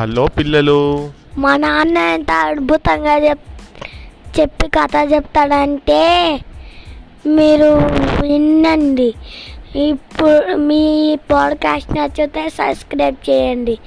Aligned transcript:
Hello 0.00 0.26
పిల్లలు. 0.26 1.10
మా 1.38 1.56
నాన్న 1.56 1.98
ఎంత 1.98 2.30
అద్భుతంగా 2.30 3.14
చెప్ 3.16 3.42
చెప్పి 4.40 4.68
కథ 4.68 4.94
చెప్తాడంటే 5.12 5.98
మీరు 7.26 7.70
వినండి. 8.22 9.14
ఇప్పుడు 9.76 10.56
మీ 10.68 11.18
పాడ్కాస్ట్ 11.30 11.92
నచ్చితే 11.96 12.48
సబ్స్క్రైబ్ 12.48 13.30
చేయండి. 13.30 13.78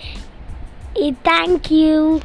ఈ 0.99 1.11
థ్యాంక్ 1.11 1.73
యూ. 1.73 2.19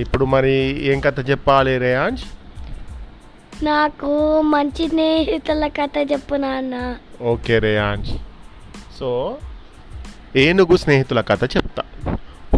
ఇప్పుడు 0.00 0.24
మరి 0.24 0.56
ఏం 0.92 1.00
కథ 1.00 1.30
చెప్పాలి 1.30 1.78
రేయాంజ్? 1.78 2.22
నాకు 3.64 4.40
మంచి 4.54 4.88
స్నేహితుల 4.88 5.66
కథ 5.66 6.12
చెప్పు 6.12 6.34
నాన్న. 6.34 6.96
ఓకే 7.22 7.58
రేయాంజ్. 7.58 8.10
సో 9.00 9.36
ఏనుగు 10.36 10.76
స్నేహితుల 10.76 11.20
కథ 11.20 11.44
చెప్తా 11.44 11.67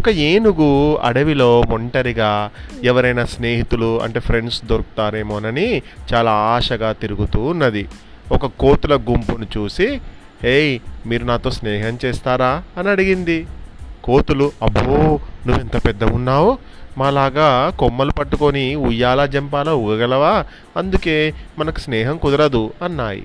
ఒక 0.01 0.09
ఏనుగు 0.09 0.95
అడవిలో 0.95 1.59
ఒంటరిగా 1.59 2.51
ఎవరైనా 2.83 3.25
స్నేహితులు 3.25 4.01
అంటే 4.01 4.19
ఫ్రెండ్స్ 4.19 4.65
దొరుకుతారేమోనని 4.65 5.81
చాలా 6.13 6.31
ఆశగా 6.31 6.91
తిరుగుతూ 6.91 7.41
ఉన్నది. 7.41 7.87
ఒక 8.31 8.45
కోతుల 8.45 8.95
గుంపును 8.95 9.47
చూసి 9.57 10.01
ఏయ్ 10.43 10.79
మీరు 11.07 11.25
నాతో 11.25 11.51
స్నేహం 11.51 11.99
చేస్తారా? 12.05 12.63
అని 12.77 12.89
అడిగింది. 12.89 13.47
కోతులు 14.03 14.51
అబ్బో 14.61 15.19
నువ్వెంత 15.47 15.87
పెద్దగా 15.87 16.15
ఉన్నావు 16.15 16.57
మాలాగా 16.97 17.69
కొమ్మలు 17.79 18.11
పట్టుకొని 18.11 18.75
ఉయ్యాలా 18.75 19.25
జంపాలా 19.25 19.73
ఊగగలవా? 19.73 20.45
అందుకే 20.77 21.33
మనకు 21.59 21.79
స్నేహం 21.79 22.17
కుదరదు 22.17 22.73
అన్నాయి. 22.83 23.23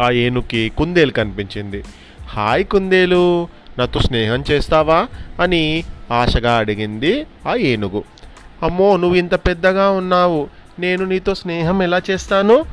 ఆ 0.00 0.10
ఏనుకి 0.10 0.72
కుందేలు 0.78 1.10
కనిపించింది. 1.10 1.84
హాయ్ 2.28 2.64
కుందేలు! 2.64 3.48
నాతో 3.78 4.00
స్నేహం 4.00 4.44
చేస్తావా? 4.50 5.06
అని 5.42 5.84
ఆశగా 6.12 6.56
అడిగింది 6.56 7.26
ఆ 7.48 7.54
ఏనుగు. 7.54 8.04
అమ్మో 8.62 8.96
నువ్వు 8.96 9.16
ఇంత 9.16 9.34
పెద్దగా 9.34 9.90
ఉన్నావు. 9.90 10.48
నేను 10.78 11.04
నీతో 11.04 11.34
స్నేహం 11.34 11.82
ఎలా 11.82 12.00
చేస్తాను? 12.10 12.64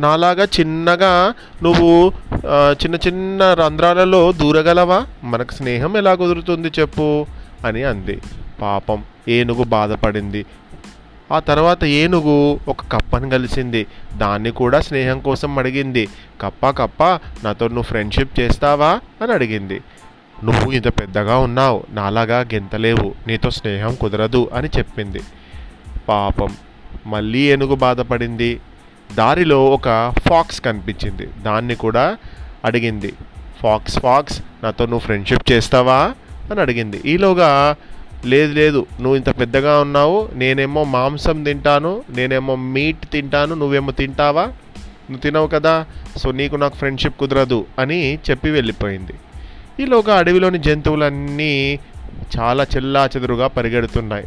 నాలాగా 0.00 0.44
చిన్నగా 0.44 1.34
నువ్వు 1.62 2.12
చిన్న 2.72 2.94
చిన్న 2.94 3.54
రంధ్రాలలో 3.54 4.32
దూరగలవా? 4.32 5.06
మనకు 5.24 5.52
స్నేహం 5.52 5.96
ఎలా 5.96 6.14
కుదురుతుంది 6.14 6.68
చెప్పు 6.78 7.26
అని 7.66 7.84
అంది. 7.84 8.20
పాపం 8.62 9.04
ఏనుగు 9.28 9.64
బాధపడింది. 9.64 10.46
ఆ 11.32 11.38
తర్వాత 11.38 11.84
ఏనుగు 11.84 12.60
ఒక 12.68 12.80
కప్పని 12.92 13.30
కలిసింది. 13.30 13.86
దాన్ని 14.16 14.50
కూడా 14.50 14.80
స్నేహం 14.80 15.20
కోసం 15.20 15.58
అడిగింది. 15.58 16.08
కప్ప 16.40 16.70
కప్ప 16.70 17.02
నాతో 17.44 17.68
నువ్వు 17.68 17.82
ఫ్రెండ్షిప్ 17.82 18.40
చేస్తావా? 18.40 19.00
అని 19.22 19.32
అడిగింది. 19.32 19.80
నువ్వు 20.44 20.72
ఇంత 20.72 20.88
పెద్దగా 20.88 21.38
ఉన్నావు 21.38 21.84
నాలాగా 21.90 22.40
గెంతలేవు 22.40 23.14
నీతో 23.26 23.50
స్నేహం 23.50 23.94
కుదరదు 23.94 24.50
అని 24.54 24.68
చెప్పింది. 24.78 25.20
పాపం 26.08 26.56
మళ్ళీ 27.06 27.38
ఏనుగు 27.38 27.74
బాధపడింది. 27.74 28.60
దారిలో 29.14 29.64
ఒక 29.64 30.12
ఫాక్స్ 30.28 30.60
కనిపించింది. 30.60 31.26
దాన్ని 31.26 31.74
కూడా 31.74 32.16
అడిగింది. 32.64 33.12
ఫాక్స్ 33.62 33.98
ఫాక్స్ 33.98 34.42
నాతో 34.64 34.84
నువ్వు 34.84 34.98
ఫ్రెండ్షిప్ 34.98 35.52
చేస్తావా? 35.52 36.14
అని 36.50 36.60
అడిగింది. 36.60 37.00
ఈలోగా 37.06 37.76
లేదు 38.24 38.52
లేదు 38.52 38.86
నువ్వు 39.00 39.16
ఇంత 39.16 39.40
పెద్దగా 39.40 39.80
ఉన్నావు 39.80 40.28
నేనేమో 40.34 40.84
మాంసం 40.84 41.44
తింటాను 41.44 42.02
నేనేమో 42.10 42.56
మీట్ 42.56 43.06
తింటాను 43.12 43.54
నువ్వేమో 43.54 43.90
తింటావా? 43.90 44.42
నువ్వు 44.42 45.18
తినవు 45.18 45.46
కదా 45.46 45.86
సో 46.16 46.32
నీకు 46.32 46.56
నాకు 46.56 46.76
ఫ్రెండ్షిప్ 46.76 47.18
కుదరదు 47.18 47.66
అని 47.78 48.18
చెప్పి 48.30 48.50
వెళ్ళిపోయింది. 48.50 49.12
ఈలోగా 49.80 50.18
అడవిలోని 50.18 50.58
జంతువులన్నీ 50.58 51.78
చాలా 52.38 52.66
చెల్లా 52.76 53.08
చెదురుగా 53.16 53.46
పరిగెడుతున్నాయి. 53.46 54.24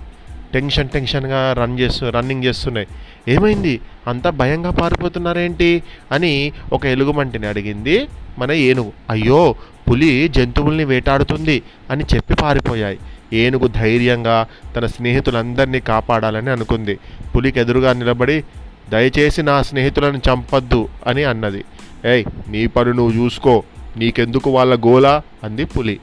టెన్షన్ 0.54 0.90
టెన్షన్గా 0.90 1.54
రన్ 1.54 1.80
చేస్తు 1.80 2.06
రన్నింగ్ 2.06 2.44
చేస్తున్నాయి. 2.44 2.88
ఏమైంది? 3.28 3.82
అంత 4.08 4.28
భయంగా 4.28 4.72
పారిపోతున్నారేంటి? 4.72 5.84
అని 6.12 6.52
ఒక 6.74 6.86
ఎలుగుమంటిని 6.86 7.48
అడిగింది 7.48 8.08
మన 8.40 8.52
ఏనుగు. 8.52 8.92
అయ్యో 9.10 9.56
పులి 9.90 10.28
జంతువుల్ని 10.28 10.86
వేటాడుతుంది 10.86 11.62
అని 11.92 12.04
చెప్పి 12.16 12.34
పారిపోయాయి. 12.34 13.00
ఏనుగు 13.34 13.68
ధైర్యంగా 13.68 14.48
తన 14.76 14.86
స్నేహితులందరినీ 14.86 15.80
కాపాడాలని 15.80 16.50
అనుకుంది. 16.50 17.00
పులికి 17.36 17.60
ఎదురుగా 17.60 17.94
నిలబడి 17.94 18.44
దయచేసి 18.90 19.44
నా 19.44 19.62
స్నేహితులను 19.62 20.18
చంపద్దు 20.18 20.90
అని 21.08 21.24
అన్నది. 21.24 21.66
ఏయ్ 22.06 22.26
నీ 22.48 22.68
పని 22.68 22.94
నువ్వు 22.94 23.24
చూసుకో. 23.24 23.64
నీకెందుకు 23.98 24.50
వాళ్ళ 24.52 24.76
గోలా? 24.76 25.22
అంది 25.44 25.66
పులి. 25.66 26.00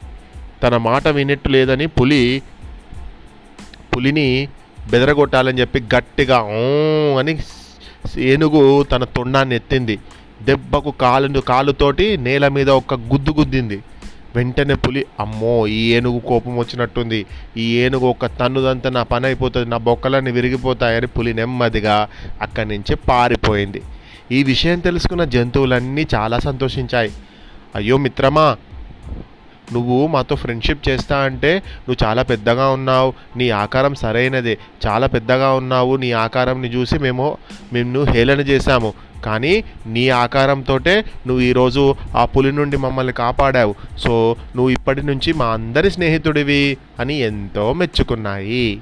తన 0.63 0.77
మాట 0.77 1.09
వినట్టు 1.09 1.49
లేదని 1.49 1.87
పులి 1.87 2.43
పులిని 3.97 4.49
బెదరగొట్టాలని 4.91 5.61
చెప్పి 5.61 5.81
గట్టిగా 5.97 6.39
అని 7.19 7.39
ఏనుగు 8.19 8.83
తన 8.83 9.05
తొండాన్ని 9.05 9.55
ఎత్తింది. 9.55 9.99
దెబ్బకు 10.43 10.91
కాలు 10.91 11.41
కాలుతోటి 11.41 12.17
నేల 12.17 12.49
మీద 12.49 12.71
ఒక 12.71 12.95
గుద్దు 12.95 13.31
గుద్దింది. 13.31 13.83
వెంటనే 14.37 14.75
పులి 14.75 15.07
అమ్మో 15.21 15.67
ఈ 15.67 15.93
ఏనుగు 15.93 16.19
కోపం 16.19 16.57
వచ్చినట్టుంది. 16.59 17.27
ఈ 17.57 17.77
ఏనుగు 17.77 18.07
ఒక 18.07 18.27
తన్నుదంతా 18.27 18.91
నా 18.91 19.03
పని 19.03 19.27
అయిపోతుంది 19.27 19.71
నా 19.71 19.77
బొక్కలన్నీ 19.77 20.31
విరిగిపోతాయని 20.31 21.07
పులి 21.07 21.35
నెమ్మదిగా 21.35 22.09
అక్కడి 22.43 22.69
నుంచి 22.69 22.95
పారిపోయింది. 22.95 23.83
ఈ 24.33 24.43
విషయం 24.43 24.79
తెలుసుకున్న 24.79 25.25
జంతువులన్నీ 25.25 26.07
చాలా 26.15 26.39
సంతోషించాయి. 26.39 27.11
అయ్యో 27.75 27.97
మిత్రమా 27.97 28.57
నువ్వు 29.73 30.07
మాతో 30.07 30.37
ఫ్రెండ్షిప్ 30.37 30.89
చేస్తా 30.89 31.19
అంటే 31.19 31.57
నువ్వు 31.57 32.05
చాలా 32.05 32.23
పెద్దగా 32.23 32.71
ఉన్నావు 32.71 33.13
నీ 33.37 33.51
ఆకారం 33.51 33.95
సరైనదే 33.95 34.59
చాలా 34.87 35.07
పెద్దగా 35.07 35.53
ఉన్నావు 35.53 35.97
నీ 35.97 36.13
ఆకారంని 36.13 36.69
చూసి 36.69 36.99
మేము 36.99 37.39
మేము 37.73 38.05
హేళన 38.05 38.41
చేశాము. 38.41 38.95
కానీ 39.25 39.65
నీ 39.87 40.09
ఆకారంతోటే 40.09 41.05
నువ్వు 41.27 41.41
ఈరోజు 41.41 41.95
ఆ 42.17 42.25
పులి 42.25 42.53
నుండి 42.53 42.77
మమ్మల్ని 42.77 43.13
కాపాడావు. 43.13 43.75
సో 43.99 44.37
నువ్వు 44.57 44.71
ఇప్పటి 44.71 45.03
నుంచి 45.03 45.33
మా 45.33 45.47
అందరి 45.47 45.91
స్నేహితుడివి 45.91 46.77
అని 47.01 47.19
ఎంతో 47.19 47.73
మెచ్చుకున్నాయి. 47.73 48.81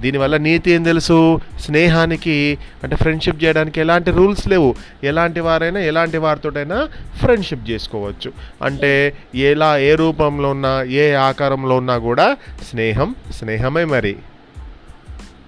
దీనివల్ల 0.00 0.36
నీతి 0.36 0.70
ఏం 0.70 0.82
తెలుసు? 0.82 1.40
స్నేహానికి 1.60 2.58
అంటే 2.82 2.96
ఫ్రెండ్షిప్ 2.96 3.44
చేయడానికి 3.44 3.80
ఎలాంటి 3.80 4.10
రూల్స్ 4.10 4.48
లేవు. 4.48 4.74
ఎలాంటి 5.04 5.40
వారైనా 5.40 5.80
ఎలాంటి 5.80 6.18
వారితోటైనా 6.18 6.88
ఫ్రెండ్షిప్ 7.18 7.70
చేసుకోవచ్చు. 7.70 8.32
అంటే 8.62 9.12
ఎలా 9.34 9.78
ఏ 9.78 9.94
రూపంలో 9.94 10.50
ఉన్నా 10.50 10.82
ఏ 10.82 11.12
ఆకారంలో 11.12 11.76
ఉన్నా 11.76 11.98
కూడా 11.98 12.36
స్నేహం 12.70 13.14
స్నేహమే 13.30 13.84
మరి. 13.84 14.16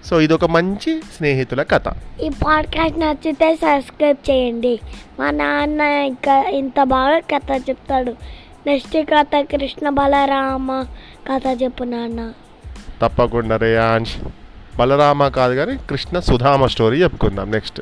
సో 0.04 0.20
ఇది 0.20 0.32
ఒక 0.32 0.44
మంచి 0.44 1.00
స్నేహితుల 1.16 1.62
కథ. 1.62 1.82
ఈ 2.20 2.28
పాడ్కాస్ట్ 2.28 2.98
నచ్చితే 2.98 3.54
సబ్స్క్రైబ్ 3.54 4.30
చేయండి. 4.30 4.80
మా 5.20 5.30
నాన్న 5.30 5.80
ఇంకా 5.80 6.42
ఇంత 6.42 6.82
బాగా 6.82 7.18
కథ 7.18 7.62
చెప్తాడు. 7.68 8.14
నెక్స్ట్ 8.66 8.96
కథ 8.96 9.40
కృష్ణ 9.40 9.88
బలరామ 9.88 10.84
కథ 11.32 11.62
చెప్పు 11.62 11.84
నాన్న. 11.84 12.32
తప్పకుండా 13.02 13.56
రేయాంష్ 13.64 14.14
బలరామ 14.78 15.22
కాదు 15.38 15.54
కానీ 15.60 15.74
కృష్ణ 15.90 16.18
సుధామ 16.28 16.66
స్టోరీ 16.74 16.96
చెప్పుకుందాం 17.04 17.48
నెక్స్ట్. 17.56 17.80